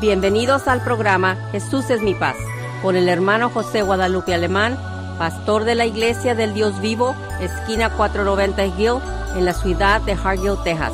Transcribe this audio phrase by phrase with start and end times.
[0.00, 2.36] Bienvenidos al programa Jesús es mi paz,
[2.82, 4.76] con el hermano José Guadalupe Alemán,
[5.18, 9.00] pastor de la Iglesia del Dios Vivo, esquina 490 Hill,
[9.38, 10.92] en la ciudad de Hargill, Texas.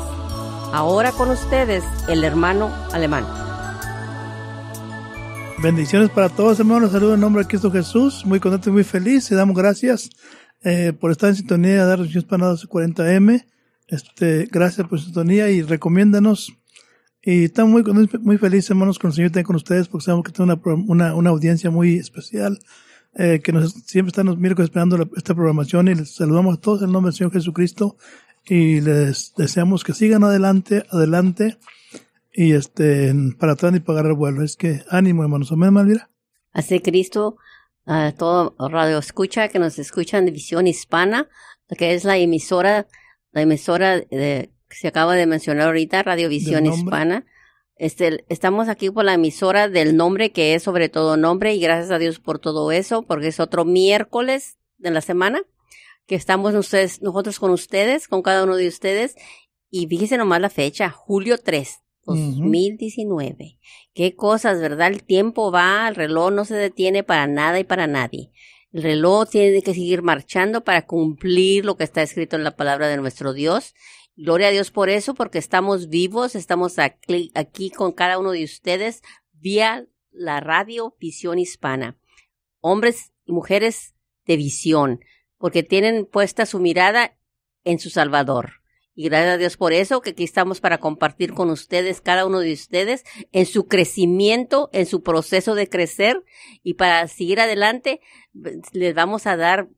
[0.71, 3.25] Ahora con ustedes, el hermano Alemán.
[5.61, 6.93] Bendiciones para todos, hermanos.
[6.93, 8.25] Saludos en nombre de Cristo Jesús.
[8.25, 9.29] Muy contento y muy feliz.
[9.31, 10.09] Y damos gracias
[10.63, 12.07] eh, por estar en sintonía de dar para
[12.69, 13.45] 40M.
[13.87, 16.53] Este, gracias por su sintonía y recomiéndanos
[17.25, 20.33] y estamos muy, muy felices, hermanos, con el Señor estar con ustedes, porque sabemos que
[20.33, 22.59] tiene una, una, una audiencia muy especial,
[23.15, 26.81] eh, que nos, siempre están los miércoles esperando esta programación y les saludamos a todos
[26.81, 27.95] en el nombre del Señor Jesucristo
[28.45, 31.57] y les deseamos que sigan adelante, adelante
[32.33, 34.43] y este, para atrás y pagar el vuelo.
[34.43, 35.51] Es que ánimo, hermanos.
[35.51, 36.09] Amén, Malvira.
[36.51, 37.37] Así Cristo,
[37.85, 41.29] a todo radio escucha, que nos escuchan de Visión Hispana,
[41.77, 42.87] que es la emisora,
[43.31, 47.25] la emisora de se acaba de mencionar ahorita, Radiovisión Hispana.
[47.75, 51.91] Este, estamos aquí por la emisora del nombre que es sobre todo nombre y gracias
[51.91, 55.41] a Dios por todo eso, porque es otro miércoles de la semana
[56.05, 59.15] que estamos ustedes, nosotros con ustedes, con cada uno de ustedes.
[59.69, 63.59] Y fíjese nomás la fecha, julio 3, 2019.
[63.93, 64.87] Qué cosas, ¿verdad?
[64.87, 68.31] El tiempo va, el reloj no se detiene para nada y para nadie.
[68.71, 72.87] El reloj tiene que seguir marchando para cumplir lo que está escrito en la palabra
[72.87, 73.73] de nuestro Dios
[74.15, 79.01] Gloria a Dios por eso, porque estamos vivos, estamos aquí, con cada uno de ustedes
[79.31, 81.97] vía la radio Visión Hispana.
[82.59, 83.95] Hombres y mujeres
[84.25, 84.99] de visión,
[85.39, 87.17] porque tienen puesta su mirada
[87.63, 88.61] en su Salvador.
[88.93, 92.39] Y gracias a Dios por eso, que aquí estamos para compartir con ustedes, cada uno
[92.39, 96.23] de ustedes, en su crecimiento, en su proceso de crecer.
[96.61, 97.99] Y para seguir adelante,
[98.71, 99.69] les vamos a dar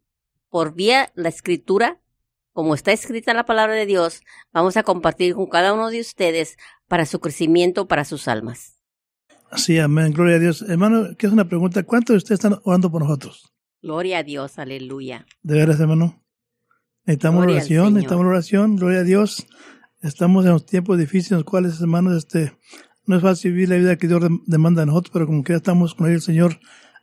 [0.49, 2.01] por vía la escritura
[2.55, 4.21] como está escrita la palabra de Dios,
[4.53, 6.55] vamos a compartir con cada uno de ustedes
[6.87, 8.79] para su crecimiento, para sus almas.
[9.57, 10.61] Sí, amén, gloria a Dios.
[10.61, 11.83] Hermano, ¿qué es una pregunta?
[11.83, 13.53] ¿Cuántos de ustedes están orando por nosotros?
[13.81, 15.25] Gloria a Dios, aleluya.
[15.43, 16.23] De veras, hermano.
[17.03, 19.47] Necesitamos oración, necesitamos oración, gloria a Dios.
[20.01, 22.53] Estamos en los tiempos difíciles en los cuales, hermanos, este,
[23.05, 25.57] no es fácil vivir la vida que Dios demanda a nosotros, pero como que ya
[25.57, 26.57] estamos con el Señor,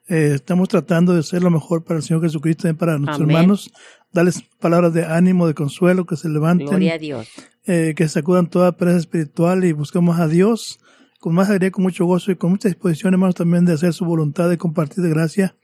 [0.09, 3.73] eh, estamos tratando de ser lo mejor para el Señor Jesucristo y para nuestros hermanos
[4.13, 6.67] darles palabras de ánimo, de consuelo, que se levanten.
[6.67, 7.29] Gloria a Dios.
[7.67, 10.81] Eh, que sacudan toda pereza espiritual y busquemos a Dios
[11.21, 14.05] con más alegría, con mucho gozo y con mucha disposición, hermanos, también de hacer su
[14.05, 15.55] voluntad, de compartir de gracia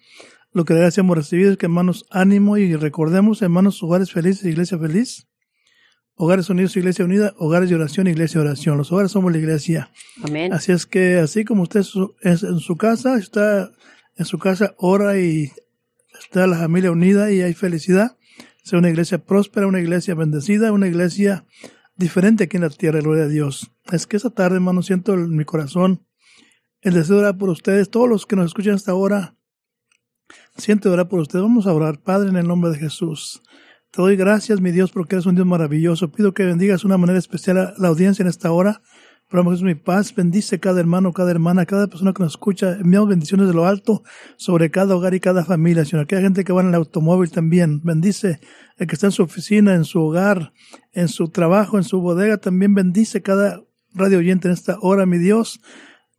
[0.52, 1.50] lo que de gracia hemos recibido.
[1.50, 5.26] Es que, hermanos, ánimo y recordemos, hermanos, hogares felices, iglesia feliz.
[6.14, 8.76] Hogares unidos, iglesia unida, hogares de oración, iglesia de oración.
[8.76, 9.92] Los hogares somos la iglesia.
[10.22, 10.52] Amén.
[10.52, 11.84] Así es que, así como usted
[12.22, 13.70] es en su casa, está
[14.18, 15.50] en su casa, ora y
[16.20, 18.18] está la familia unida y hay felicidad
[18.68, 21.46] sea una iglesia próspera, una iglesia bendecida, una iglesia
[21.96, 23.72] diferente aquí en la tierra, gloria a Dios.
[23.90, 26.04] Es que esa tarde, hermano, siento en mi corazón
[26.82, 29.36] el deseo de orar por ustedes, todos los que nos escuchan hasta ahora.
[30.58, 31.42] Siento orar por ustedes.
[31.42, 33.42] Vamos a orar, Padre, en el nombre de Jesús.
[33.90, 36.12] Te doy gracias, mi Dios, porque eres un Dios maravilloso.
[36.12, 38.82] Pido que bendigas de una manera especial a la audiencia en esta hora.
[39.30, 42.78] Pero es mi paz, bendice cada hermano, cada hermana, cada persona que nos escucha.
[42.80, 44.02] Enviamos bendiciones de lo alto
[44.36, 47.82] sobre cada hogar y cada familia, sino aquella gente que va en el automóvil también.
[47.82, 48.40] Bendice
[48.78, 50.54] el que está en su oficina, en su hogar,
[50.92, 52.38] en su trabajo, en su bodega.
[52.38, 53.62] También bendice cada
[53.92, 55.60] radio oyente en esta hora, mi Dios.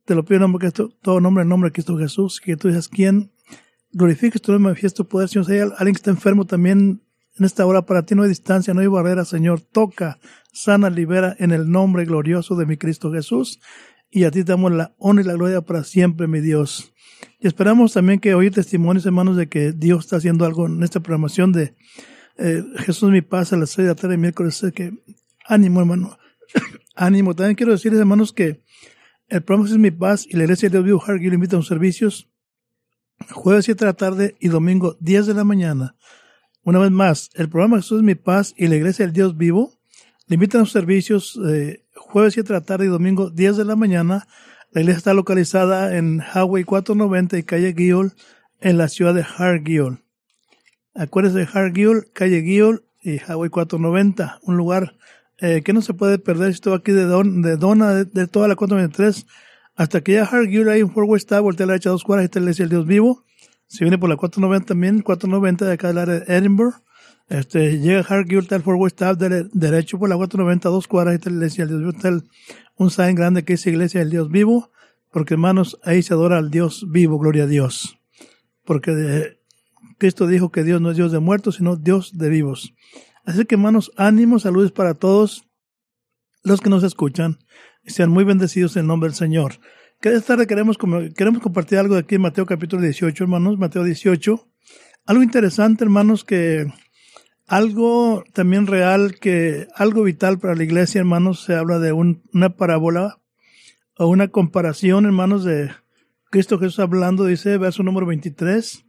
[0.06, 2.68] Te lo pido en nombre de todo nombre, en nombre de Cristo Jesús, que tú
[2.68, 3.32] dices quién
[3.92, 5.30] glorifiques tu nombre, manifiesto poder.
[5.30, 7.02] Señor, si hay alguien que está enfermo también
[7.38, 9.62] en esta hora, para ti no hay distancia, no hay barrera, Señor.
[9.62, 10.20] Toca,
[10.52, 13.60] sana, libera en el nombre glorioso de mi Cristo Jesús.
[14.12, 16.94] Y a ti damos la honra y la gloria para siempre, mi Dios.
[17.40, 21.00] Y esperamos también que oír testimonios, hermanos, de que Dios está haciendo algo en esta
[21.00, 21.76] programación de
[22.38, 24.66] eh, Jesús mi paz a las seis de la tarde miércoles.
[24.74, 24.94] Que,
[25.46, 26.18] ánimo, hermano.
[26.96, 27.36] ánimo.
[27.36, 28.64] También quiero decirles, hermanos, que
[29.28, 32.30] el programa es mi paz y la iglesia de Dios Hargill invita a un servicios
[33.32, 35.96] jueves 7 de la tarde y domingo 10 de la mañana.
[36.64, 39.79] Una vez más, el programa Jesús es mi paz y la iglesia del Dios vivo
[40.30, 44.28] a los servicios eh, jueves 7 de la tarde y domingo 10 de la mañana.
[44.72, 48.14] La iglesia está localizada en Highway 490 y calle Guiol
[48.62, 50.04] en la ciudad de Hargill.
[50.94, 54.96] Acuérdense de Hargill, calle Guiol y Highway 490, un lugar
[55.40, 56.52] eh, que no se puede perder.
[56.52, 59.26] Estoy aquí de, de Dona, de, toda la 493
[59.76, 62.40] hasta que ya Hargill hay un Fort Tower, voltea a la derecha dos cuadras, está
[62.40, 63.24] la iglesia del Dios vivo.
[63.66, 66.76] Si viene por la 490 también, 490 de acá del área de Edinburgh.
[67.30, 69.02] Este, llega Hargill, está el Fort West
[69.54, 72.10] derecho por la 490, dos cuadras, está la iglesia del Dios está
[72.76, 74.72] un sign grande que dice iglesia del Dios vivo,
[75.12, 78.00] porque hermanos, ahí se adora al Dios vivo, gloria a Dios.
[78.66, 79.40] Porque
[80.00, 82.74] Cristo dijo que Dios no es Dios de muertos, sino Dios de vivos.
[83.26, 85.46] Así que hermanos, ánimo, saludos para todos
[86.44, 87.38] los que nos escuchan
[87.86, 89.60] sean muy bendecidos en el nombre del Señor.
[90.02, 90.78] que esta tarde queremos,
[91.16, 94.48] queremos compartir algo de aquí en Mateo capítulo 18, hermanos, Mateo 18.
[95.06, 96.72] Algo interesante, hermanos, que
[97.50, 103.20] algo también real, que algo vital para la iglesia, hermanos, se habla de una parábola
[103.98, 105.72] o una comparación, hermanos, de
[106.30, 108.86] Cristo Jesús hablando, dice, verso número 23.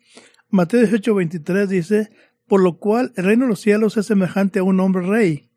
[0.50, 2.10] Mateo 18, 23 dice,
[2.46, 5.48] por lo cual el reino de los cielos es semejante a un hombre rey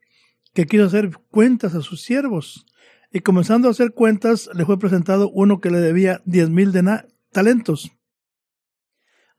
[0.54, 2.64] que quiso hacer cuentas a sus siervos
[3.12, 6.72] y comenzando a hacer cuentas, le fue presentado uno que le debía diez mil
[7.32, 7.92] talentos.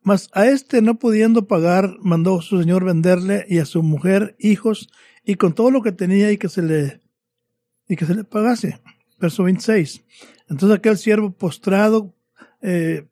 [0.06, 4.88] Mas a este no pudiendo pagar, mandó su señor venderle y a su mujer, hijos,
[5.24, 7.02] y con todo lo que tenía y que se le,
[7.90, 8.80] y que se le pagase.
[9.20, 10.04] Verso 26.
[10.48, 12.14] Entonces aquel siervo postrado,
[12.62, 13.08] eh,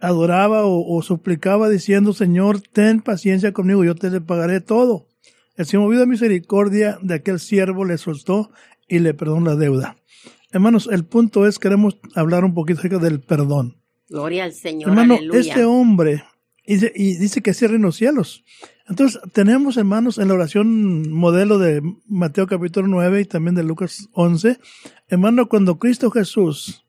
[0.00, 5.06] adoraba o, suplicaba diciendo, Señor, ten paciencia conmigo, yo te le pagaré todo.
[5.54, 8.50] El Señor, movido a misericordia de aquel siervo, le soltó
[8.88, 9.96] y le perdonó la deuda.
[10.50, 13.81] Hermanos, el punto es, queremos hablar un poquito acerca del perdón.
[14.12, 14.90] Gloria al Señor.
[14.90, 16.22] Hermano, este hombre,
[16.66, 18.44] dice, y dice que cierren los cielos.
[18.86, 24.10] Entonces, tenemos, hermanos, en la oración modelo de Mateo capítulo 9 y también de Lucas
[24.12, 24.58] 11,
[25.08, 26.84] hermano, cuando Cristo Jesús,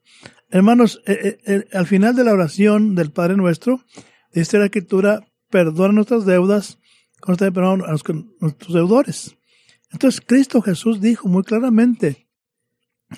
[0.49, 3.79] hermanos, eh, eh, eh, al final de la oración del Padre Nuestro,
[4.33, 6.77] dice la Escritura, perdona nuestras deudas,
[7.21, 7.95] con perdón a
[8.41, 9.37] nuestros deudores.
[9.93, 12.27] Entonces Cristo Jesús dijo muy claramente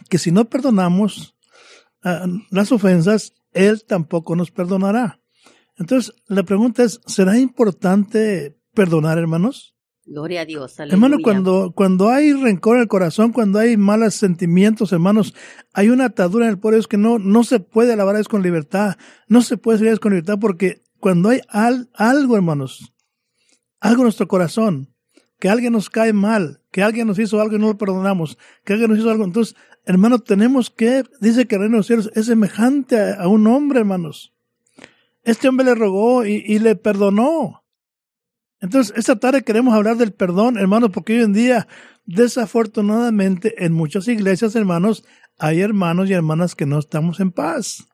[0.10, 1.36] que si no perdonamos
[2.04, 5.22] ah, las ofensas, Él tampoco nos perdonará.
[5.78, 9.76] Entonces la pregunta es, ¿será importante perdonar, hermanos?
[10.06, 10.78] Gloria a Dios.
[10.78, 15.34] Hermano, cuando, cuando hay rencor en el corazón, cuando hay malos sentimientos, hermanos,
[15.74, 18.98] hay una atadura en el pueblo que no, no se puede alabar con libertad,
[19.28, 22.94] no se puede servir con libertad porque cuando hay algo, hermanos,
[23.80, 24.94] algo en nuestro corazón,
[25.40, 28.74] que alguien nos cae mal, que alguien nos hizo algo y no lo perdonamos, que
[28.74, 29.24] alguien nos hizo algo.
[29.24, 33.48] Entonces, hermano, tenemos que, dice que el reino de los cielos es semejante a, un
[33.48, 34.34] hombre, hermanos.
[35.24, 37.64] Este hombre le rogó y, le perdonó.
[38.62, 41.68] Entonces, esta tarde queremos hablar del perdón, hermanos, porque hoy en día,
[42.06, 45.06] desafortunadamente, en muchas iglesias, hermanos,
[45.38, 47.88] hay hermanos y hermanas que no estamos en paz.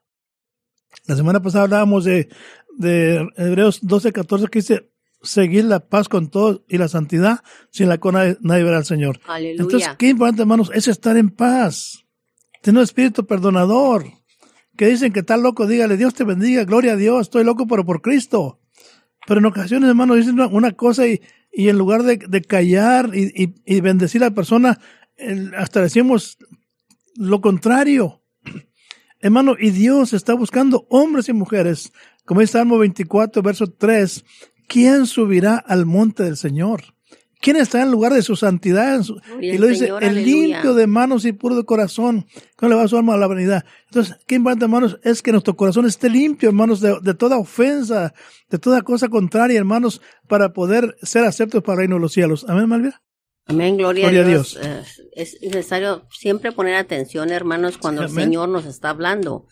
[1.07, 2.29] La semana pasada hablábamos de,
[2.77, 4.90] de Hebreos 12, 14, que dice,
[5.23, 9.19] seguir la paz con todos y la santidad sin la cual nadie verá al Señor.
[9.38, 12.06] Entonces, qué importante, hermanos, es estar en paz.
[12.62, 14.06] Tener un espíritu perdonador.
[14.77, 17.85] Que dicen que está loco, dígale, Dios te bendiga, gloria a Dios, estoy loco, pero
[17.85, 18.59] por Cristo.
[19.27, 21.21] Pero en ocasiones, hermanos, dicen una, cosa y,
[21.51, 24.79] y, en lugar de, de callar y, y, y, bendecir a la persona,
[25.57, 26.38] hasta decimos
[27.15, 28.24] lo contrario.
[29.19, 31.91] Hermano, y Dios está buscando hombres y mujeres,
[32.25, 34.24] como dice Salmo 24, verso 3,
[34.71, 36.83] ¿quién subirá al monte del Señor?
[37.41, 39.01] ¿Quién está en lugar de su santidad?
[39.41, 42.27] y lo dice, el limpio de manos y puro de corazón,
[42.62, 43.65] no le va su alma a la vanidad.
[43.88, 48.13] Entonces, qué importante, hermanos, es que nuestro corazón esté limpio, hermanos, de, toda ofensa,
[48.50, 52.45] de toda cosa contraria, hermanos, para poder ser aceptos para el reino de los cielos.
[52.47, 53.01] Amén, Malvia.
[53.47, 54.57] Amén, gloria, a Dios.
[54.62, 54.83] Eh,
[55.13, 59.47] es necesario siempre poner atención, hermanos, cuando el Señor nos está hablando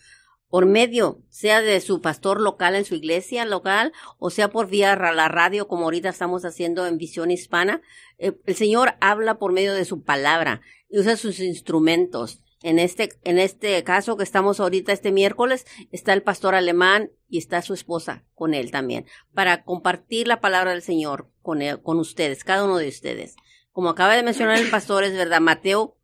[0.50, 4.96] por medio, sea de su pastor local en su iglesia local, o sea por vía
[4.96, 7.80] la radio, como ahorita estamos haciendo en Visión Hispana,
[8.18, 12.42] eh, el Señor habla por medio de su palabra y usa sus instrumentos.
[12.62, 17.38] En este, en este caso que estamos ahorita este miércoles, está el pastor alemán y
[17.38, 22.44] está su esposa con él también, para compartir la palabra del Señor con, con ustedes,
[22.44, 23.36] cada uno de ustedes.
[23.70, 25.96] Como acaba de mencionar el pastor, es verdad, Mateo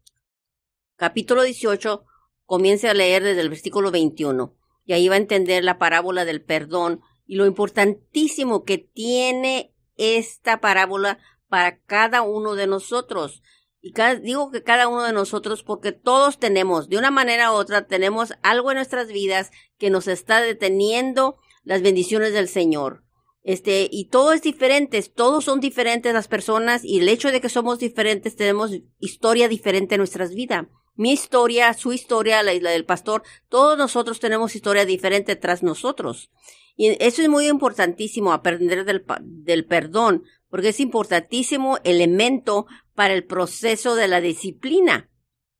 [0.97, 2.06] capítulo 18,
[2.47, 4.55] comience a leer desde el versículo 21
[4.87, 10.61] y ahí va a entender la parábola del perdón y lo importantísimo que tiene esta
[10.61, 13.43] parábola para cada uno de nosotros.
[13.83, 17.87] Y digo que cada uno de nosotros porque todos tenemos, de una manera u otra,
[17.87, 23.03] tenemos algo en nuestras vidas que nos está deteniendo las bendiciones del Señor.
[23.43, 27.49] Este, y todo es diferente, todos son diferentes las personas y el hecho de que
[27.49, 32.85] somos diferentes tenemos historia diferente en nuestras vidas mi historia, su historia, la isla del
[32.85, 36.31] pastor, todos nosotros tenemos historia diferente tras nosotros.
[36.76, 43.25] Y eso es muy importantísimo, aprender del, del perdón, porque es importantísimo elemento para el
[43.25, 45.11] proceso de la disciplina.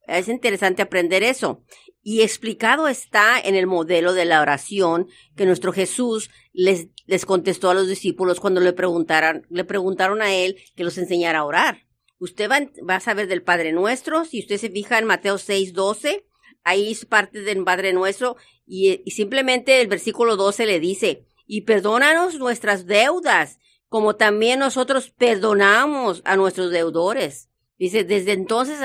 [0.07, 1.63] Es interesante aprender eso.
[2.01, 7.69] Y explicado está en el modelo de la oración que nuestro Jesús les, les contestó
[7.69, 11.86] a los discípulos cuando le preguntaron, le preguntaron a él que los enseñara a orar.
[12.19, 16.25] Usted va, a saber del Padre Nuestro, si usted se fija en Mateo 6, 12,
[16.63, 22.39] ahí es parte del Padre Nuestro, y, simplemente el versículo 12 le dice, y perdónanos
[22.39, 27.49] nuestras deudas, como también nosotros perdonamos a nuestros deudores.
[27.77, 28.79] Dice, desde entonces,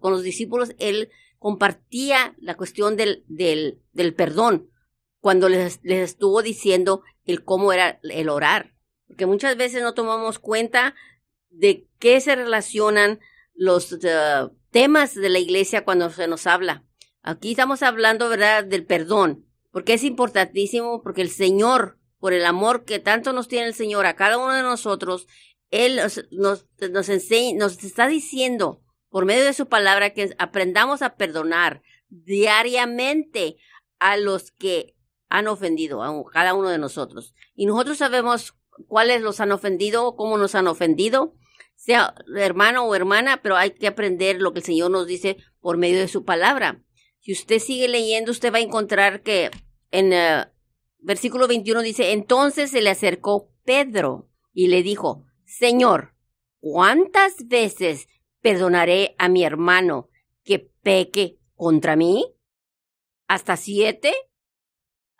[0.00, 4.70] con los discípulos, él compartía la cuestión del, del, del perdón
[5.20, 8.74] cuando les, les estuvo diciendo el cómo era el orar.
[9.06, 10.94] Porque muchas veces no tomamos cuenta
[11.58, 13.20] de qué se relacionan
[13.54, 16.84] los uh, temas de la iglesia cuando se nos habla.
[17.22, 22.84] Aquí estamos hablando, ¿verdad?, del perdón, porque es importantísimo, porque el Señor, por el amor
[22.84, 25.26] que tanto nos tiene el Señor a cada uno de nosotros,
[25.70, 31.00] Él nos, nos, nos enseña, nos está diciendo por medio de su palabra que aprendamos
[31.02, 33.56] a perdonar diariamente
[34.00, 34.96] a los que
[35.28, 37.34] han ofendido a cada uno de nosotros.
[37.54, 38.54] Y nosotros sabemos
[38.86, 41.34] cuáles los han ofendido, cómo nos han ofendido,
[41.74, 45.76] sea hermano o hermana, pero hay que aprender lo que el Señor nos dice por
[45.76, 46.82] medio de su palabra.
[47.20, 49.50] Si usted sigue leyendo, usted va a encontrar que
[49.90, 50.44] en uh,
[50.98, 56.14] versículo 21 dice, entonces se le acercó Pedro y le dijo, Señor,
[56.60, 58.08] ¿cuántas veces
[58.40, 60.08] perdonaré a mi hermano
[60.42, 62.34] que peque contra mí?
[63.26, 64.12] ¿Hasta siete?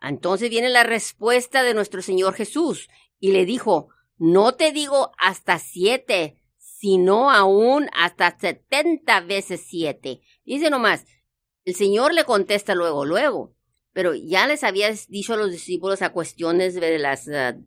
[0.01, 5.59] Entonces viene la respuesta de nuestro Señor Jesús y le dijo, no te digo hasta
[5.59, 6.39] siete,
[6.85, 10.21] sino aún hasta setenta veces siete.
[10.45, 11.07] Dice nomás,
[11.65, 13.55] el Señor le contesta luego, luego,
[13.95, 17.59] pero ya les había dicho a los discípulos a cuestiones de las, uh,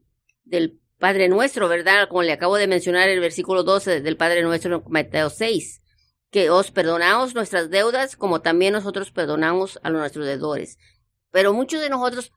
[0.44, 2.08] del Padre Nuestro, ¿verdad?
[2.10, 5.82] Como le acabo de mencionar el versículo 12 del Padre Nuestro en Mateo 6,
[6.30, 10.78] que os perdonamos nuestras deudas como también nosotros perdonamos a nuestros deudores.
[11.32, 12.34] Pero muchos de nosotros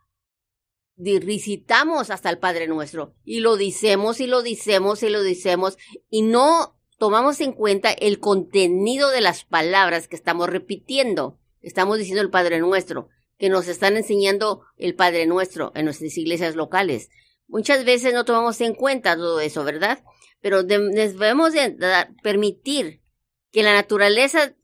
[1.21, 5.78] recitamos hasta el Padre Nuestro y lo dicemos y lo dicemos y lo dicemos
[6.11, 11.38] y no tomamos en cuenta el contenido de las palabras que estamos repitiendo.
[11.62, 16.57] Estamos diciendo el Padre Nuestro, que nos están enseñando el Padre Nuestro en nuestras iglesias
[16.57, 17.09] locales.
[17.49, 20.04] Muchas veces no tomamos en cuenta todo eso, ¿verdad?
[20.40, 21.76] Pero debemos de
[22.23, 23.02] permitir
[23.50, 24.54] que la naturaleza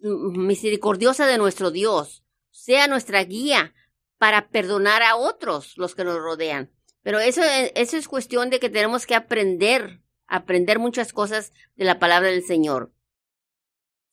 [0.00, 3.74] misericordiosa de nuestro Dios sea nuestra guía
[4.18, 6.70] para perdonar a otros los que nos rodean.
[7.02, 7.42] Pero eso,
[7.74, 12.44] eso es cuestión de que tenemos que aprender, aprender muchas cosas de la palabra del
[12.44, 12.92] Señor.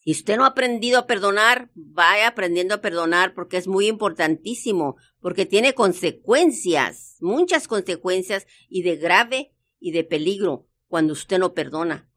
[0.05, 4.97] Si usted no ha aprendido a perdonar, vaya aprendiendo a perdonar porque es muy importantísimo,
[5.19, 12.07] porque tiene consecuencias, muchas consecuencias y de grave y de peligro cuando usted no perdona.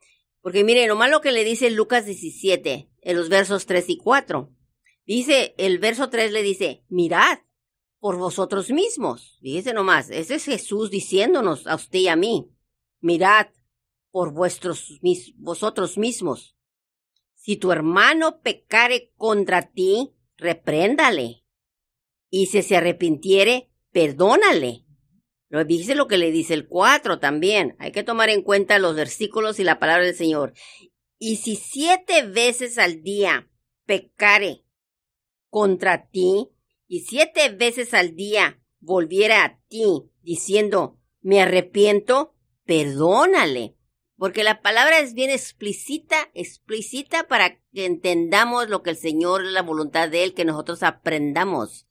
[0.43, 4.53] Porque mire, lo malo que le dice Lucas 17, en los versos 3 y 4.
[5.07, 7.39] Dice, el verso 3 le dice, mirad,
[8.01, 9.39] por vosotros mismos.
[9.41, 12.51] Fíjese nomás, ese es Jesús diciéndonos a usted y a mí,
[13.01, 13.49] mirad
[14.11, 15.01] por vuestros,
[15.37, 16.57] vosotros mismos.
[17.35, 21.45] Si tu hermano pecare contra ti, repréndale.
[22.31, 24.85] Y si se arrepintiere, perdónale.
[25.49, 27.75] Pero dice lo que le dice el 4 también.
[27.79, 30.53] Hay que tomar en cuenta los versículos y la palabra del Señor.
[31.19, 33.51] Y si siete veces al día
[33.87, 34.65] pecare
[35.49, 36.51] contra ti,
[36.89, 43.77] y siete veces al día volviera a ti diciendo, me arrepiento, perdónale.
[44.17, 49.63] Porque la palabra es bien explícita, explícita para que entendamos lo que el Señor, la
[49.63, 51.87] voluntad de Él, que nosotros aprendamos.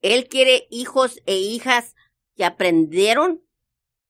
[0.00, 1.94] Él quiere hijos e hijas
[2.34, 3.42] que aprendieron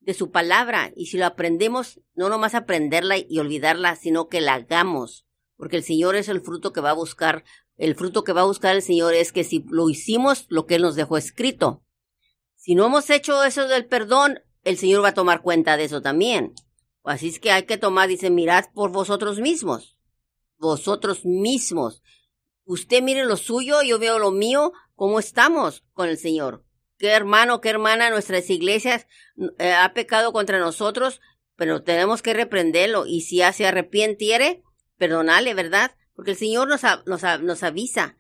[0.01, 0.93] de su palabra.
[0.97, 5.27] Y si lo aprendemos, no nomás aprenderla y olvidarla, sino que la hagamos.
[5.57, 7.45] Porque el Señor es el fruto que va a buscar
[7.79, 10.75] el fruto que va a buscar el Señor es que si lo hicimos, lo que
[10.75, 11.85] Él nos dejó escrito.
[12.57, 16.03] Si no hemos hecho eso del perdón, el Señor va a tomar cuenta de eso
[16.03, 16.55] también.
[17.05, 19.97] Así es que hay que tomar, dice, mirad por vosotros mismos.
[20.59, 22.03] Vosotros mismos.
[22.65, 26.65] Usted mire lo suyo, yo veo lo mío, cómo estamos con el Señor.
[26.99, 29.07] Qué hermano, qué hermana, nuestras iglesias
[29.59, 31.21] eh, ha pecado contra nosotros,
[31.55, 33.07] pero tenemos que reprenderlo.
[33.07, 34.65] Y si ya se arrepientiere,
[34.97, 35.93] perdonale, ¿verdad?
[36.19, 38.17] Porque el Señor nos, avisa.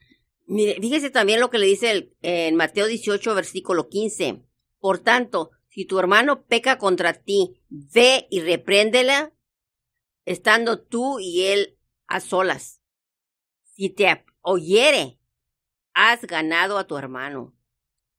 [0.46, 4.44] Mire, fíjese también lo que le dice en Mateo 18, versículo 15.
[4.78, 9.32] Por tanto, si tu hermano peca contra ti, ve y repréndela,
[10.26, 11.76] estando tú y él
[12.06, 12.80] a solas.
[13.64, 15.18] Si te oyere,
[15.92, 17.56] has ganado a tu hermano.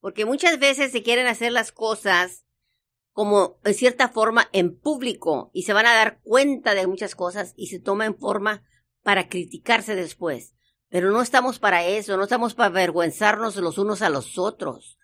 [0.01, 2.45] Porque muchas veces se quieren hacer las cosas
[3.13, 7.53] como en cierta forma en público y se van a dar cuenta de muchas cosas
[7.55, 8.65] y se toma en forma
[9.09, 10.53] para criticarse después.
[10.87, 14.99] Pero no estamos para eso, no estamos para avergüenzarnos los unos a los otros,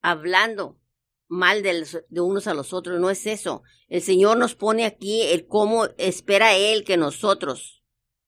[0.00, 0.80] hablando
[1.28, 1.84] mal de,
[2.22, 3.62] unos a los otros, no es eso.
[3.88, 7.84] El Señor nos pone aquí el cómo espera Él que nosotros,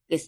[0.06, 0.20] que,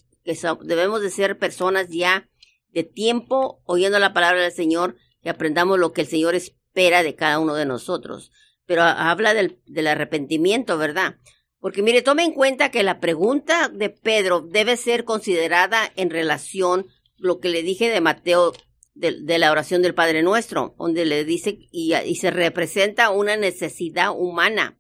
[0.62, 2.30] debemos de ser personas ya
[2.70, 7.14] de tiempo oyendo la palabra del Señor, y aprendamos lo que el Señor espera de
[7.14, 8.32] cada uno de nosotros.
[8.64, 11.16] Pero habla del, del arrepentimiento, ¿verdad?
[11.64, 16.88] Porque mire, tome en cuenta que la pregunta de Pedro debe ser considerada en relación
[17.16, 18.52] lo que le dije de Mateo,
[18.92, 24.78] de, la oración del Padre Nuestro, donde le dice y, se representa una necesidad humana,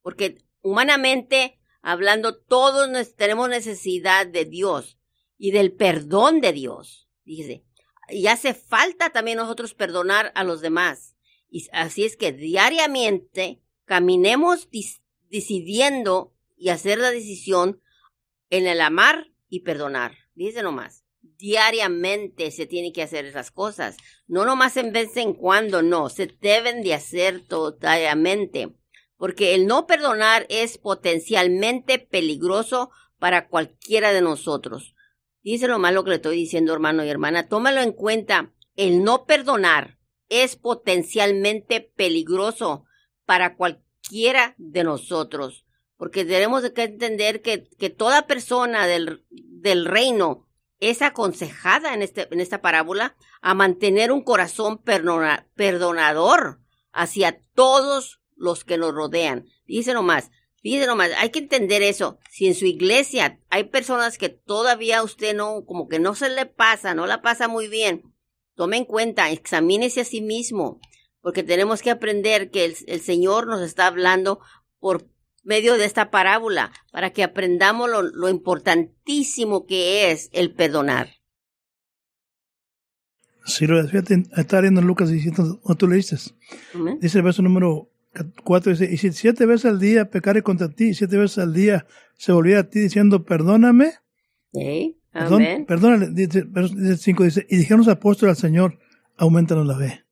[0.00, 5.00] porque humanamente hablando, todos tenemos necesidad de Dios
[5.38, 7.08] y del perdón de Dios.
[7.24, 7.64] Dice,
[8.08, 11.16] y hace falta también nosotros perdonar a los demás.
[11.50, 14.66] Y así es que diariamente caminemos
[15.32, 17.80] decidiendo y hacer la decisión
[18.50, 20.16] en el amar y perdonar.
[20.34, 23.96] Dice nomás, diariamente se tiene que hacer esas cosas.
[24.28, 28.76] No nomás en vez en cuando, no, se deben de hacer totalmente
[29.22, 34.96] porque el no perdonar es potencialmente peligroso para cualquiera de nosotros.
[35.44, 38.52] Dice lo malo que le estoy diciendo, hermano y hermana, tómalo en cuenta.
[38.74, 39.96] El no perdonar
[40.28, 42.84] es potencialmente peligroso
[43.24, 45.64] para cualquiera de nosotros,
[45.96, 50.48] porque tenemos que entender que, que toda persona del, del reino
[50.80, 56.60] es aconsejada en, este, en esta parábola a mantener un corazón perdonador
[56.92, 59.46] hacia todos los que nos rodean.
[59.64, 60.30] Dice nomás,
[60.62, 62.18] dice nomás, hay que entender eso.
[62.30, 66.46] Si en su iglesia hay personas que todavía usted no, como que no se le
[66.46, 68.12] pasa, no la pasa muy bien,
[68.56, 70.80] tome en cuenta, examínese a sí mismo,
[71.22, 74.40] porque tenemos que aprender que el, el Señor nos está hablando
[74.78, 75.06] por
[75.44, 81.08] medio de esta parábola, para que aprendamos lo, lo importantísimo que es el perdonar.
[83.44, 86.16] Sí, lo fíjate, está leyendo Lucas 17, ¿no tú leíste?
[87.00, 87.90] Dice el verso número
[88.44, 91.52] 4 dice, y si siete veces al día pecare contra ti, y siete veces al
[91.52, 91.86] día
[92.16, 93.94] se volviera a ti diciendo, perdóname.
[94.52, 96.44] Sí, perdón, perdónale, dice,
[96.98, 98.78] 5 dice, y dijeron los apóstoles al Señor,
[99.16, 100.04] aumentanos la fe.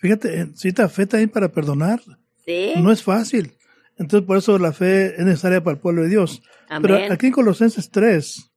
[0.00, 2.00] Fíjate, necesita fe también para perdonar.
[2.46, 2.72] Sí.
[2.78, 3.52] No es fácil.
[3.98, 6.42] Entonces, por eso la fe es necesaria para el pueblo de Dios.
[6.80, 8.50] Pero aquí en Colosenses 3,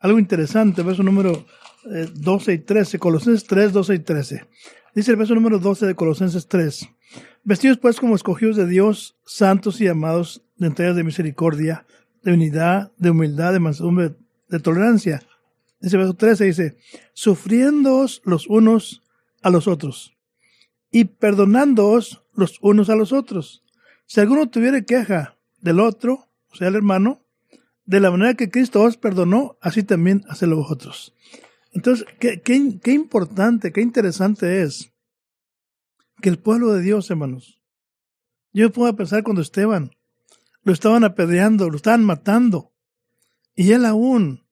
[0.00, 1.46] algo interesante, verso número
[1.84, 4.44] 12 eh, y 13, Colosenses 3, 12 y 13.
[4.92, 6.88] Dice el verso número 12 de Colosenses 3.
[7.44, 11.86] Vestidos pues como escogidos de Dios, santos y amados, de entregas de misericordia,
[12.24, 14.16] de unidad, de humildad, de mansedumbre,
[14.48, 15.22] de tolerancia.
[15.80, 16.76] Dice el verso 13 dice,
[17.12, 19.04] sufriéndoos los unos
[19.42, 20.15] a los otros
[20.96, 23.62] y perdonándoos los unos a los otros.
[24.06, 27.22] Si alguno tuviera queja del otro, o sea, el hermano,
[27.84, 31.14] de la manera que Cristo os perdonó, así también hacedlo vosotros.
[31.72, 34.90] Entonces, qué, qué, qué importante, qué interesante es
[36.22, 37.60] que el pueblo de Dios, hermanos.
[38.54, 39.90] Yo puedo pensar cuando Esteban
[40.62, 42.72] lo estaban apedreando, lo estaban matando.
[43.54, 44.46] Y él aún,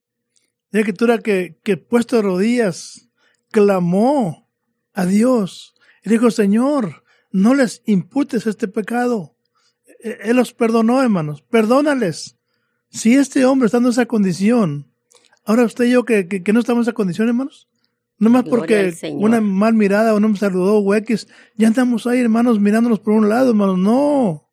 [0.72, 3.08] de escritura que, que puesto de rodillas,
[3.50, 4.50] clamó
[4.92, 5.73] a Dios
[6.04, 9.36] y dijo, Señor, no les imputes este pecado.
[10.02, 12.36] E, él los perdonó, hermanos, perdónales.
[12.90, 14.92] Si este hombre está en esa condición,
[15.44, 17.68] ahora usted y yo que, que no estamos en esa condición, hermanos,
[18.18, 22.20] no más porque una mal mirada o no me saludó o X, ya estamos ahí,
[22.20, 23.78] hermanos, mirándonos por un lado, hermanos.
[23.78, 24.50] No.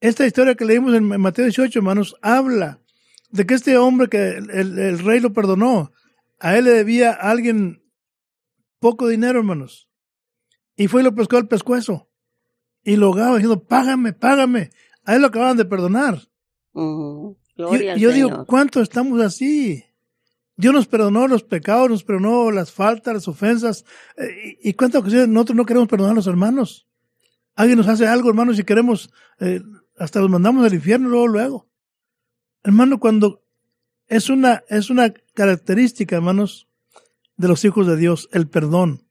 [0.00, 2.80] Esta historia que leímos en Mateo 18, hermanos, habla
[3.30, 5.92] de que este hombre que el, rey lo perdonó,
[6.38, 7.82] a él le debía alguien
[8.78, 9.88] poco dinero, hermanos.
[10.76, 12.08] Y fue y lo pescó al pescuezo.
[12.82, 14.70] Y lo gaba diciendo, págame, págame.
[15.04, 16.28] A él lo acababan de perdonar.
[16.74, 19.84] y yo digo, ¿cuánto estamos así?
[20.56, 23.84] Dios nos perdonó los pecados, nos perdonó las faltas, las ofensas.
[24.16, 26.88] Eh, ¿Y cuántas ocasiones nosotros no queremos perdonar a los hermanos?
[27.54, 29.60] Alguien nos hace algo, hermanos, y queremos, eh,
[29.96, 31.68] hasta los mandamos al infierno luego, luego.
[32.62, 33.42] Hermano, cuando
[34.06, 36.67] es una, es una característica, hermanos,
[37.38, 39.04] de los hijos de Dios, el perdón.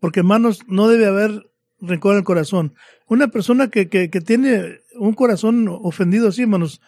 [0.00, 2.74] Porque, hermanos, no debe haber rencor en el corazón.
[3.06, 6.80] Una persona que, que, tiene un corazón ofendido así, hermanos,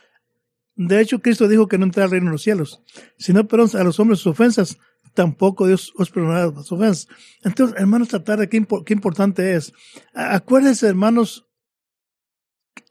[0.76, 2.82] de hecho, Cristo dijo que no entrara al reino de los cielos,
[3.18, 4.78] sino perdón a los hombres sus ofensas,
[5.12, 7.08] tampoco Dios os perdonará sus ofensas.
[7.42, 9.72] Entonces, hermanos, tratar de qué, qué importante es.
[10.14, 11.46] Acuérdense, hermanos,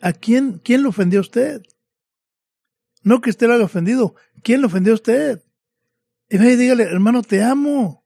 [0.01, 1.63] ¿a quién, quién lo ofendió a usted?
[3.01, 5.43] No que usted lo haya ofendido, ¿quién lo ofendió a usted?
[6.33, 8.03] Y dígale, hermano, te amo.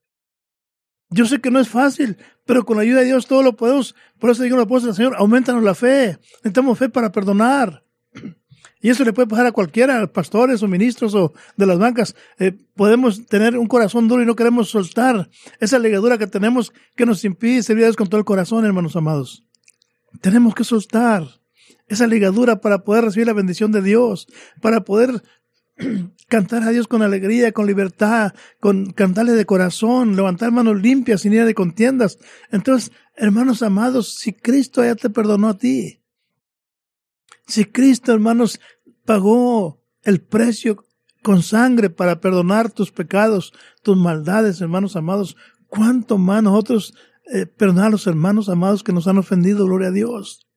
[1.09, 3.95] Yo sé que no es fácil, pero con la ayuda de Dios todo lo podemos.
[4.19, 6.19] Por eso digo la apóstol, Señor, aumentanos la fe.
[6.43, 7.85] Necesitamos fe para perdonar.
[8.79, 12.15] Y eso le puede pasar a cualquiera, a pastores o ministros o de las bancas.
[12.37, 17.07] Eh, podemos tener un corazón duro y no queremos soltar esa ligadura que tenemos que
[17.07, 19.45] nos impide servir a Dios con todo el corazón, hermanos amados.
[20.21, 21.27] Tenemos que soltar
[21.87, 24.27] esa ligadura para poder recibir la bendición de Dios,
[24.61, 25.23] para poder
[26.27, 31.33] cantar a Dios con alegría, con libertad, con cantarle de corazón, levantar manos limpias sin
[31.33, 32.17] ir de contiendas.
[32.51, 36.01] Entonces, hermanos amados, si Cristo ya te perdonó a ti,
[37.45, 38.59] si Cristo, hermanos,
[39.05, 40.83] pagó el precio
[41.23, 45.35] con sangre para perdonar tus pecados, tus maldades, hermanos amados.
[45.67, 46.93] ¿Cuánto más nosotros
[47.33, 49.65] eh, perdonar a los hermanos amados que nos han ofendido?
[49.65, 50.47] Gloria a Dios.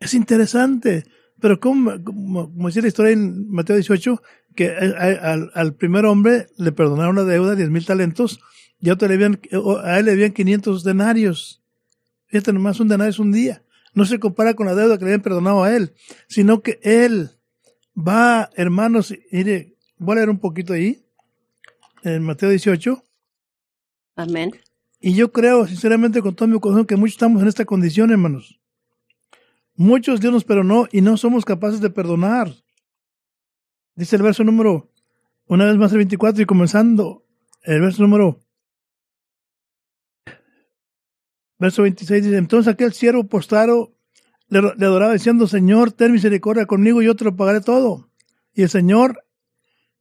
[0.00, 1.04] Es interesante.
[1.40, 4.22] Pero como, como, decía la historia en Mateo 18,
[4.54, 8.40] que al, al, primer hombre le perdonaron la deuda, diez mil talentos,
[8.80, 9.40] y a, otro le habían,
[9.82, 11.62] a él le habían 500 denarios.
[12.26, 13.62] Fíjate nomás, un denario es un día.
[13.94, 15.94] No se compara con la deuda que le habían perdonado a él,
[16.28, 17.30] sino que él
[17.96, 21.04] va, hermanos, mire, voy a leer un poquito ahí,
[22.02, 23.04] en Mateo 18.
[24.16, 24.52] Amén.
[25.00, 28.59] Y yo creo, sinceramente, con todo mi corazón, que muchos estamos en esta condición, hermanos.
[29.80, 32.52] Muchos Dios nos perdonó y no somos capaces de perdonar.
[33.94, 34.90] Dice el verso número,
[35.46, 37.24] una vez más el 24 y comenzando,
[37.62, 38.42] el verso número,
[41.58, 43.96] verso 26 dice, entonces aquel siervo postado
[44.48, 48.10] le, adoraba diciendo, Señor, ten misericordia conmigo, y yo te lo pagaré todo.
[48.52, 49.24] Y el Señor,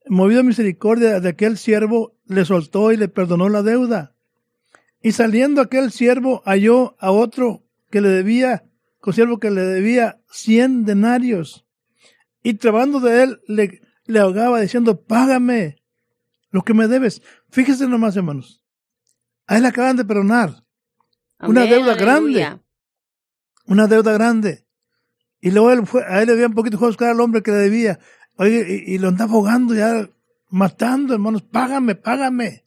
[0.07, 4.13] movido a misericordia de aquel siervo, le soltó y le perdonó la deuda.
[5.01, 8.68] Y saliendo aquel siervo halló a otro que le debía
[8.99, 11.65] consiervo que le debía cien denarios.
[12.43, 15.77] Y trabando de él, le, le ahogaba diciendo, págame
[16.51, 17.21] lo que me debes.
[17.49, 18.63] Fíjese nomás, hermanos.
[19.47, 20.63] A él acaban de perdonar.
[21.39, 22.59] una deuda grande.
[23.65, 24.65] Una deuda grande.
[25.41, 27.41] Y luego él fue, a él le había un poquito fue a buscar al hombre
[27.41, 27.99] que le debía.
[28.35, 30.09] Oye, y, y lo andaba ahogando ya,
[30.49, 31.43] matando, hermanos.
[31.43, 32.65] Págame, págame.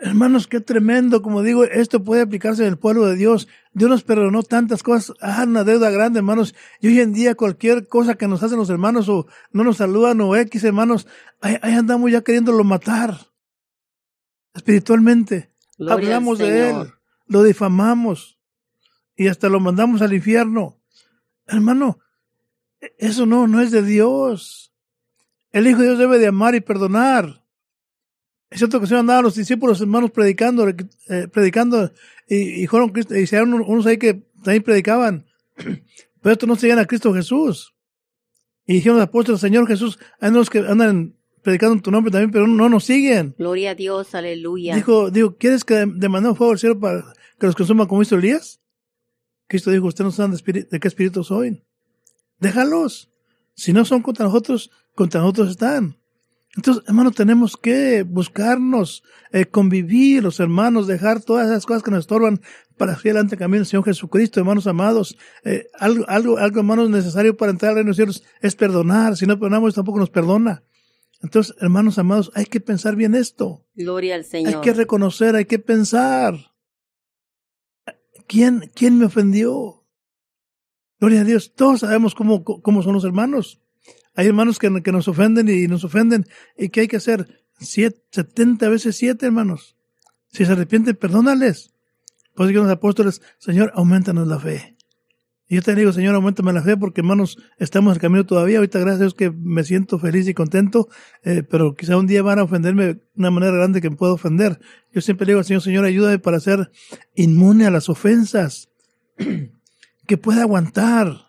[0.00, 3.48] Hermanos, qué tremendo, como digo, esto puede aplicarse en el pueblo de Dios.
[3.72, 6.54] Dios nos perdonó tantas cosas, ah, una deuda grande, hermanos.
[6.80, 10.20] Y hoy en día cualquier cosa que nos hacen los hermanos o no nos saludan
[10.20, 11.08] o X, hermanos,
[11.40, 13.16] ahí, andamos ya queriéndolo matar.
[14.54, 15.52] Espiritualmente.
[15.80, 16.92] Hablamos de él,
[17.26, 18.38] lo difamamos
[19.16, 20.80] y hasta lo mandamos al infierno.
[21.46, 21.98] Hermano,
[22.98, 24.72] eso no, no es de Dios.
[25.50, 27.44] El Hijo de Dios debe de amar y perdonar.
[28.50, 31.92] En cierta ocasión andaban los discípulos hermanos predicando, eh, predicando,
[32.26, 36.86] y, y fueron y se unos ahí que también predicaban, pero estos no seguían a
[36.86, 37.74] Cristo Jesús.
[38.66, 42.30] Y dijeron los apóstoles, Señor Jesús, hay unos que andan predicando en tu nombre también,
[42.30, 43.34] pero no nos siguen.
[43.38, 44.74] Gloria a Dios, aleluya.
[44.74, 47.02] Dijo, dijo, ¿quieres que demandemos fuego al cielo para
[47.38, 48.60] que los consuma como hizo Elías?
[49.46, 51.62] Cristo dijo, ustedes no saben de, de qué espíritu soy.
[52.38, 53.10] Déjalos.
[53.54, 55.96] Si no son contra nosotros, contra nosotros están.
[56.56, 62.00] Entonces, hermanos, tenemos que buscarnos, eh, convivir, los hermanos, dejar todas esas cosas que nos
[62.00, 62.40] estorban
[62.76, 65.16] para seguir adelante el camino del Señor Jesucristo, hermanos amados.
[65.44, 69.16] Eh, algo, algo, algo, hermanos, necesario para entrar al reino de los cielos es perdonar.
[69.16, 70.64] Si no perdonamos, tampoco nos perdona.
[71.20, 73.66] Entonces, hermanos amados, hay que pensar bien esto.
[73.74, 74.54] Gloria al Señor.
[74.54, 76.54] Hay que reconocer, hay que pensar.
[78.26, 79.84] ¿Quién, quién me ofendió?
[81.00, 81.54] Gloria a Dios.
[81.54, 83.60] Todos sabemos cómo, cómo son los hermanos.
[84.14, 86.26] Hay hermanos que, nos ofenden y nos ofenden.
[86.56, 87.44] ¿Y qué hay que hacer?
[87.60, 89.76] Siete, 70 veces siete, hermanos.
[90.32, 91.72] Si se arrepienten, perdónales.
[92.34, 94.76] Pues que los apóstoles, Señor, aumentanos la fe.
[95.48, 98.58] Y yo te digo, Señor, aumentame la fe porque, hermanos, estamos en el camino todavía.
[98.58, 100.88] Ahorita, gracias a Dios, que me siento feliz y contento,
[101.22, 104.12] eh, pero quizá un día van a ofenderme de una manera grande que me puedo
[104.14, 104.60] ofender.
[104.92, 106.70] Yo siempre le digo al Señor, Señor, ayúdame para ser
[107.14, 108.68] inmune a las ofensas,
[110.06, 111.27] que pueda aguantar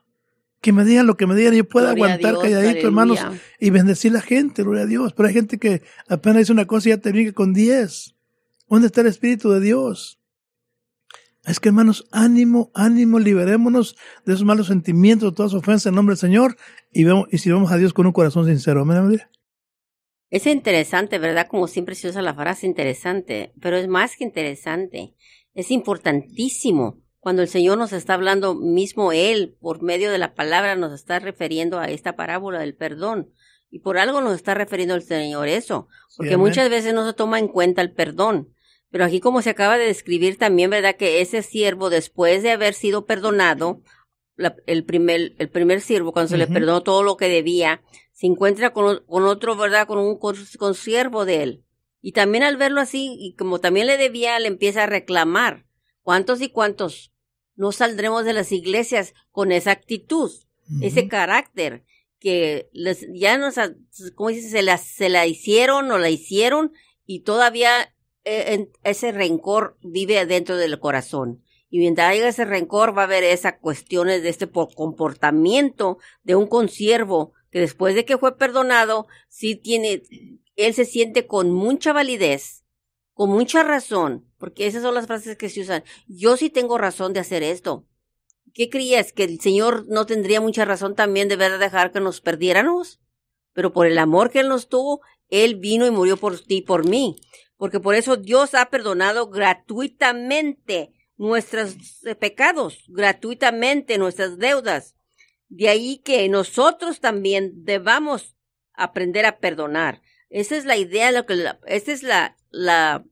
[0.61, 3.19] que me digan lo que me digan, yo pueda aguantar calladito, hermanos,
[3.59, 5.13] y bendecir la gente, gloria a Dios.
[5.13, 8.15] Pero hay gente que apenas dice una cosa y ya te viene con diez.
[8.67, 10.19] ¿Dónde está el Espíritu de Dios?
[11.45, 13.95] Es que, hermanos, ánimo, ánimo, liberémonos
[14.25, 16.57] de esos malos sentimientos, de todas ofensas en nombre del Señor
[16.91, 18.81] y, vemos, y sirvamos a Dios con un corazón sincero.
[18.81, 19.21] Amén,
[20.29, 21.47] Es interesante, ¿verdad?
[21.47, 25.15] Como siempre se usa la frase interesante, pero es más que interesante.
[25.53, 30.75] Es importantísimo cuando el Señor nos está hablando, mismo Él, por medio de la palabra,
[30.75, 33.33] nos está refiriendo a esta parábola del perdón.
[33.69, 37.37] Y por algo nos está refiriendo el Señor eso, porque muchas veces no se toma
[37.37, 38.53] en cuenta el perdón.
[38.89, 40.95] Pero aquí como se acaba de describir también, ¿verdad?
[40.95, 43.81] Que ese siervo, después de haber sido perdonado,
[44.65, 48.71] el, primer, el primer siervo, cuando se le perdonó todo lo que debía, se encuentra
[48.73, 49.85] con, con otro, ¿verdad?
[49.85, 51.63] Con un con siervo de él.
[52.01, 55.65] Y también al verlo así, y como también le debía, le empieza a reclamar.
[56.09, 57.13] ¿Cuántos y cuántos
[57.55, 60.31] no saldremos de las iglesias con esa actitud,
[60.81, 61.83] ese carácter
[62.17, 63.57] que les, ya nos,
[64.15, 64.31] ¿cómo?
[64.31, 66.73] Se la, se la hicieron o la hicieron
[67.05, 67.93] y todavía
[68.23, 71.43] eh, ese rencor vive dentro del corazón.
[71.69, 76.47] Y mientras haya ese rencor va a haber esas cuestiones de este comportamiento de un
[76.47, 80.01] consiervo que después de que fue perdonado, sí tiene,
[80.55, 82.65] él se siente con mucha validez
[83.19, 85.83] con mucha razón, porque esas son las frases que se usan.
[86.07, 87.85] Yo sí tengo razón de hacer esto.
[88.55, 89.13] ¿Qué creías?
[89.13, 92.99] ¿Que el Señor no tendría mucha razón también de ver dejar que nos perdiéramos?
[93.53, 96.61] pero por el amor que Él nos tuvo, Él vino y murió por ti y
[96.61, 97.17] por mí.
[97.57, 101.75] Porque por eso Dios ha perdonado gratuitamente nuestros
[102.19, 104.95] pecados, gratuitamente nuestras deudas.
[105.49, 108.37] De ahí que nosotros también debamos
[108.73, 110.01] aprender a perdonar.
[110.29, 111.33] Esa es la idea, lo que,
[111.65, 113.03] esa es la, la,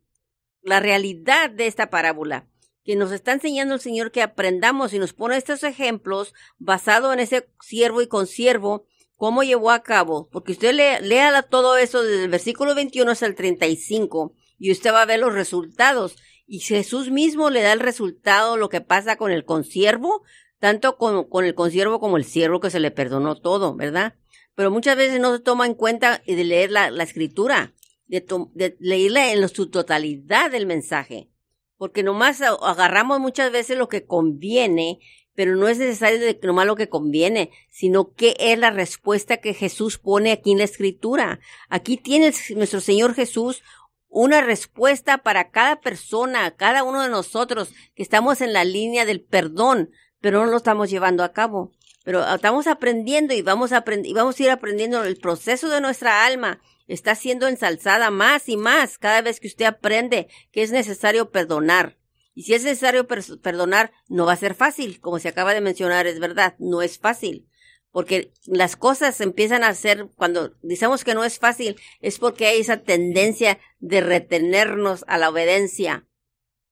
[0.68, 2.48] la realidad de esta parábola
[2.84, 7.20] que nos está enseñando el Señor que aprendamos y nos pone estos ejemplos basado en
[7.20, 12.24] ese siervo y consiervo, cómo llevó a cabo, porque usted le, lea todo eso desde
[12.24, 16.16] el versículo 21 hasta el 35 y usted va a ver los resultados.
[16.46, 20.24] Y Jesús mismo le da el resultado, lo que pasa con el consiervo,
[20.60, 24.16] tanto con, con el consiervo como el siervo que se le perdonó todo, ¿verdad?
[24.56, 27.74] Pero muchas veces no se toma en cuenta de leer la, la escritura,
[28.08, 31.30] de, de leerla en su totalidad del mensaje
[31.78, 35.00] porque nomás agarramos muchas veces lo que conviene,
[35.34, 39.54] pero no es necesario de nomás lo que conviene, sino qué es la respuesta que
[39.54, 41.40] Jesús pone aquí en la escritura.
[41.70, 43.64] Aquí tiene nuestro Señor Jesús
[44.10, 49.22] una respuesta para cada persona, cada uno de nosotros que estamos en la línea del
[49.22, 51.72] perdón, pero no lo estamos llevando a cabo.
[52.08, 56.26] Pero estamos aprendiendo y vamos a, y vamos a ir aprendiendo el proceso de nuestra
[56.26, 61.32] alma está siendo ensalzada más y más cada vez que usted aprende que es necesario
[61.32, 61.98] perdonar.
[62.34, 66.08] Y si es necesario perdonar, no va a ser fácil, como se acaba de mencionar,
[66.08, 67.50] es verdad, no es fácil.
[67.92, 72.62] Porque las cosas empiezan a ser, cuando decimos que no es fácil, es porque hay
[72.62, 76.07] esa tendencia de retenernos a la obediencia.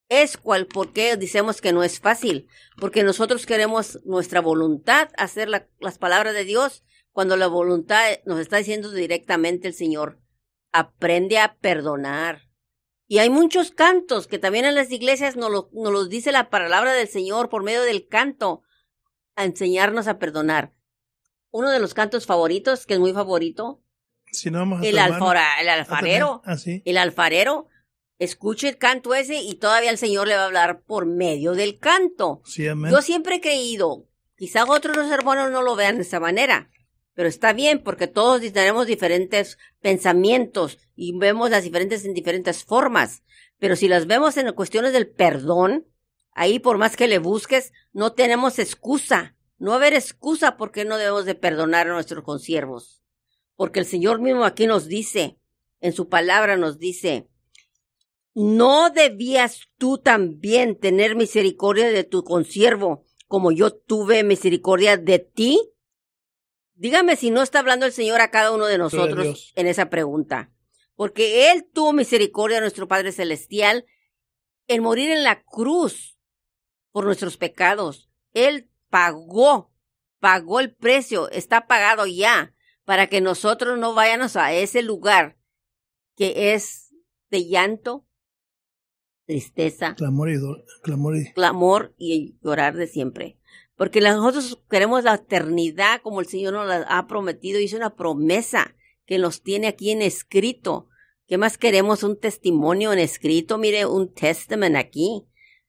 [0.09, 2.47] Es cual, ¿por qué decimos que no es fácil?
[2.79, 8.57] Porque nosotros queremos nuestra voluntad hacer las palabras de Dios cuando la voluntad nos está
[8.57, 10.19] diciendo directamente el Señor,
[10.71, 12.41] aprende a perdonar.
[13.07, 16.49] Y hay muchos cantos que también en las iglesias nos, lo, nos los dice la
[16.49, 18.63] palabra del Señor por medio del canto
[19.35, 20.73] a enseñarnos a perdonar.
[21.51, 23.81] Uno de los cantos favoritos, que es muy favorito,
[24.35, 26.41] si no vamos a el, alfora, el alfarero.
[26.45, 27.67] Ah, el alfarero
[28.19, 31.79] escuche el canto ese y todavía el Señor le va a hablar por medio del
[31.79, 32.41] canto.
[32.91, 36.69] Yo siempre he creído, quizá otros los hermanos no lo vean de esa manera,
[37.13, 43.23] pero está bien porque todos tenemos diferentes pensamientos y vemos las diferentes en diferentes formas.
[43.57, 45.87] Pero si las vemos en cuestiones del perdón,
[46.31, 49.35] ahí por más que le busques, no tenemos excusa.
[49.57, 53.01] No haber excusa porque no debemos de perdonar a nuestros consiervos.
[53.55, 55.39] Porque el Señor mismo aquí nos dice,
[55.79, 57.29] en su palabra nos dice,
[58.35, 65.71] ¿no debías tú también tener misericordia de tu consiervo como yo tuve misericordia de ti?
[66.73, 70.51] Dígame si no está hablando el Señor a cada uno de nosotros en esa pregunta.
[70.95, 73.85] Porque Él tuvo misericordia a nuestro Padre Celestial
[74.67, 76.17] en morir en la cruz
[76.91, 78.09] por nuestros pecados.
[78.33, 79.73] Él pagó,
[80.19, 85.37] pagó el precio, está pagado ya, para que nosotros no vayamos a ese lugar
[86.15, 86.93] que es
[87.29, 88.04] de llanto,
[89.25, 90.35] tristeza, clamor y,
[90.81, 91.33] clamor y...
[91.33, 93.37] clamor y llorar de siempre.
[93.75, 97.59] Porque nosotros queremos la eternidad como el Señor nos la ha prometido.
[97.59, 100.87] Hizo una promesa que nos tiene aquí en escrito.
[101.27, 102.03] ¿Qué más queremos?
[102.03, 103.57] Un testimonio en escrito.
[103.57, 105.25] Mire, un testament aquí.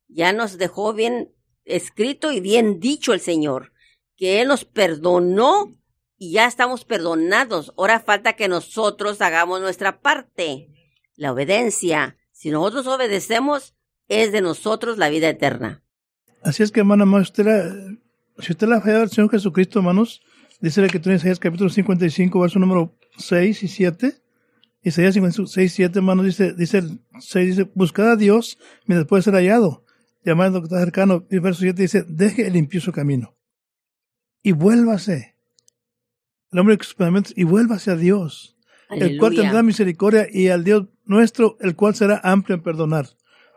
[0.08, 1.32] Ya nos dejó bien
[1.64, 3.72] escrito y bien dicho el Señor.
[4.16, 5.76] Que Él nos perdonó
[6.16, 7.72] y ya estamos perdonados.
[7.76, 10.68] Ahora falta que nosotros hagamos nuestra parte.
[11.16, 12.18] La obediencia.
[12.36, 13.74] Si nosotros obedecemos,
[14.08, 15.82] es de nosotros la vida eterna.
[16.42, 17.46] Así es que, hermana, usted
[18.40, 20.20] si usted la fallado al Señor Jesucristo, hermanos,
[20.60, 24.20] dice que tú en Isaías capítulo 55, verso número 6 y 7.
[24.82, 26.82] Isaías 56, y 7, hermanos, dice, dice,
[27.18, 29.86] 6 dice, buscad a Dios mientras puede ser hallado.
[30.22, 31.26] Llamando que está cercano.
[31.30, 33.34] Y el verso 7 dice, deje el limpio su camino.
[34.42, 35.36] Y vuélvase.
[36.52, 38.58] El hombre de sus y vuélvase a Dios.
[38.90, 43.06] El cual tendrá misericordia y al Dios nuestro, el cual será amplio en perdonar.